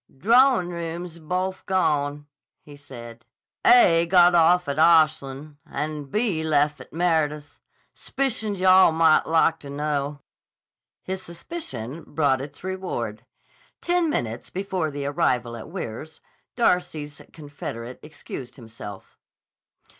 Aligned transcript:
"Drawin' 0.17 0.69
rooms 0.69 1.17
is 1.17 1.19
bofe 1.19 1.63
gone," 1.67 2.25
he 2.63 2.75
said. 2.75 3.23
"A 3.63 4.07
got 4.07 4.33
off 4.33 4.67
at 4.67 4.79
Ashlan' 4.79 5.59
an' 5.63 6.05
B 6.05 6.41
lef' 6.41 6.81
at 6.81 6.91
Meredith. 6.91 7.59
S'pi 7.93 8.29
cioned 8.29 8.57
you 8.57 8.65
all 8.65 8.91
might 8.91 9.27
lak 9.27 9.59
to 9.59 9.69
know." 9.69 10.23
His 11.03 11.21
suspicion 11.21 12.03
brought 12.03 12.41
its 12.41 12.63
reward. 12.63 13.27
Ten 13.79 14.09
minutes 14.09 14.49
before 14.49 14.89
the 14.89 15.05
arrival 15.05 15.55
at 15.55 15.69
Weirs, 15.69 16.19
Darcy's 16.55 17.21
confederate 17.31 17.99
excused 18.01 18.55
himself. 18.55 19.19